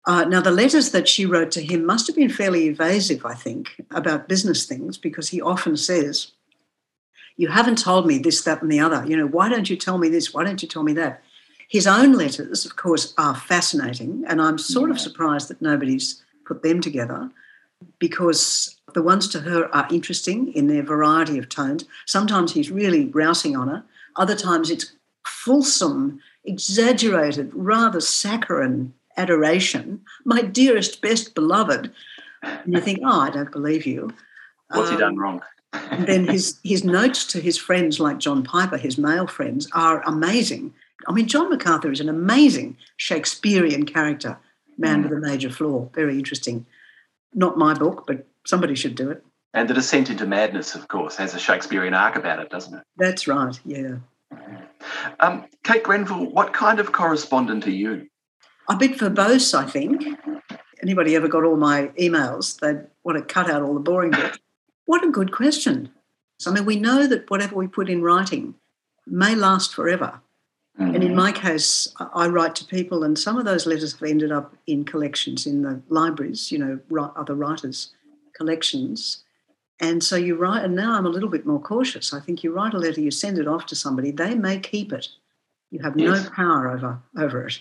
[0.07, 3.35] Uh, now, the letters that she wrote to him must have been fairly evasive, I
[3.35, 6.33] think, about business things, because he often says,
[7.41, 9.03] You haven't told me this, that, and the other.
[9.07, 10.35] You know, why don't you tell me this?
[10.35, 11.23] Why don't you tell me that?
[11.69, 16.63] His own letters, of course, are fascinating, and I'm sort of surprised that nobody's put
[16.63, 17.31] them together
[17.99, 21.87] because the ones to her are interesting in their variety of tones.
[22.05, 23.85] Sometimes he's really rousing on her,
[24.17, 24.93] other times it's
[25.25, 30.03] fulsome, exaggerated, rather saccharine adoration.
[30.27, 31.91] My dearest, best beloved.
[32.43, 34.11] And you think, oh, I don't believe you.
[34.69, 35.41] What's um, he done wrong?
[35.73, 40.03] And then his his notes to his friends like John Piper, his male friends, are
[40.03, 40.75] amazing.
[41.07, 44.39] I mean, John Macarthur is an amazing Shakespearean character,
[44.79, 45.89] man with a major flaw.
[45.95, 46.67] Very interesting.
[47.33, 49.25] Not my book, but somebody should do it.
[49.55, 52.83] And The Descent into Madness, of course, has a Shakespearean arc about it, doesn't it?
[52.97, 53.97] That's right, yeah.
[55.19, 58.09] Um, Kate Grenville, what kind of correspondent are you?
[58.69, 60.05] A bit verbose, I think.
[60.83, 62.59] Anybody ever got all my emails?
[62.61, 64.39] They'd want to cut out all the boring bits.
[64.85, 65.91] What a good question.
[66.39, 68.55] So, I mean, we know that whatever we put in writing
[69.07, 70.21] may last forever.
[70.79, 70.95] Mm-hmm.
[70.95, 74.33] And in my case, I write to people, and some of those letters have ended
[74.33, 76.81] up in collections in the libraries, you know,
[77.17, 77.93] other writers'
[78.35, 79.23] collections.
[79.81, 82.13] And so you write, and now I'm a little bit more cautious.
[82.13, 84.93] I think you write a letter, you send it off to somebody, they may keep
[84.93, 85.09] it.
[85.71, 86.25] You have yes.
[86.25, 87.61] no power over, over it.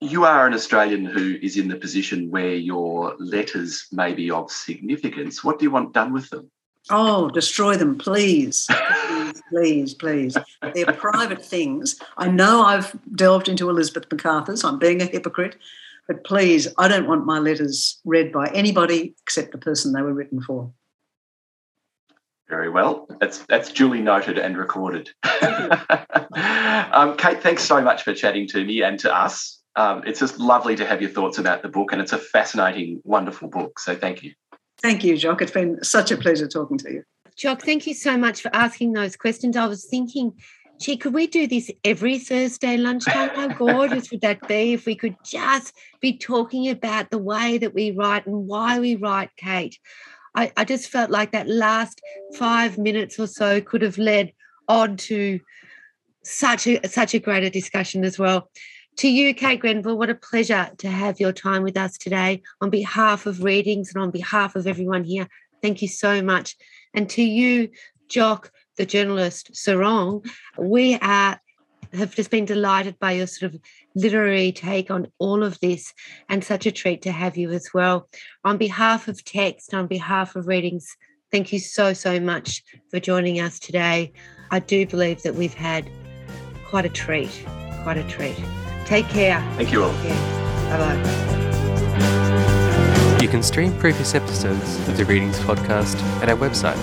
[0.00, 4.50] You are an Australian who is in the position where your letters may be of
[4.50, 5.42] significance.
[5.42, 6.50] What do you want done with them?
[6.88, 8.68] Oh, destroy them, please.
[9.08, 10.38] please, please, please.
[10.74, 11.98] They're private things.
[12.16, 14.62] I know I've delved into Elizabeth Macarthur's.
[14.62, 15.56] I'm being a hypocrite.
[16.06, 20.14] But please, I don't want my letters read by anybody except the person they were
[20.14, 20.72] written for.
[22.48, 23.06] Very well.
[23.20, 25.10] That's that's duly noted and recorded.
[25.42, 29.57] um, Kate, thanks so much for chatting to me and to us.
[29.78, 33.00] Um, it's just lovely to have your thoughts about the book, and it's a fascinating,
[33.04, 33.78] wonderful book.
[33.78, 34.32] So thank you.
[34.82, 35.40] Thank you, Jock.
[35.40, 37.04] It's been such a pleasure talking to you.
[37.36, 39.56] Jock, thank you so much for asking those questions.
[39.56, 40.32] I was thinking
[40.80, 43.30] gee, could we do this every Thursday lunchtime?
[43.30, 47.74] How gorgeous would that be if we could just be talking about the way that
[47.74, 49.78] we write and why we write, Kate?
[50.34, 52.00] I, I just felt like that last
[52.34, 54.32] five minutes or so could have led
[54.68, 55.40] on to
[56.22, 58.50] such a such a greater discussion as well.
[58.98, 62.42] To you, Kate Grenville, what a pleasure to have your time with us today.
[62.60, 65.28] On behalf of Readings and on behalf of everyone here,
[65.62, 66.56] thank you so much.
[66.92, 67.68] And to you,
[68.08, 70.28] Jock, the journalist Serong,
[70.58, 71.40] we are
[71.92, 73.60] have just been delighted by your sort of
[73.94, 75.94] literary take on all of this
[76.28, 78.08] and such a treat to have you as well.
[78.44, 80.96] On behalf of Text, on behalf of Readings,
[81.30, 84.12] thank you so, so much for joining us today.
[84.50, 85.88] I do believe that we've had
[86.66, 87.30] quite a treat,
[87.84, 88.36] quite a treat.
[88.88, 89.40] Take care.
[89.56, 89.92] Thank you all.
[89.92, 90.96] Bye bye.
[93.22, 96.78] You can stream previous episodes of the Readings podcast at our website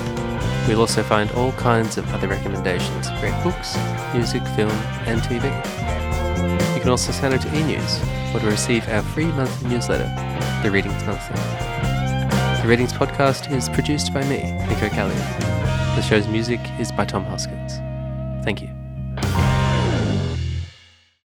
[0.67, 3.77] We'll also find all kinds of other recommendations great books,
[4.13, 4.71] music, film,
[5.05, 5.45] and TV.
[6.73, 8.01] You can also sign up to e-news
[8.33, 10.11] or to receive our free monthly newsletter,
[10.63, 11.35] The Readings Monthly.
[12.61, 15.95] The Readings podcast is produced by me, Nico Callaghan.
[15.95, 17.77] The show's music is by Tom Hoskins.
[18.43, 18.84] Thank you.